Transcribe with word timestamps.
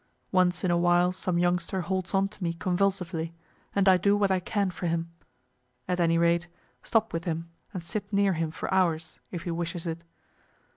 Once 0.31 0.63
in 0.63 0.71
a 0.71 0.77
while 0.79 1.11
some 1.11 1.37
youngster 1.37 1.81
holds 1.81 2.15
on 2.15 2.27
to 2.27 2.43
me 2.43 2.53
convulsively, 2.53 3.35
and 3.75 3.87
I 3.87 3.97
do 3.97 4.17
what 4.17 4.31
I 4.31 4.39
can 4.39 4.71
for 4.71 4.87
him; 4.87 5.11
at 5.87 5.99
any 5.99 6.17
rate, 6.17 6.47
stop 6.81 7.13
with 7.13 7.25
him 7.25 7.51
and 7.71 7.83
sit 7.83 8.11
near 8.11 8.33
him 8.33 8.49
for 8.49 8.73
hours, 8.73 9.19
if 9.29 9.43
he 9.43 9.51
wishes 9.51 9.85
it. 9.85 10.03